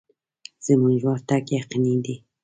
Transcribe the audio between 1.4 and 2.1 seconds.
یقیني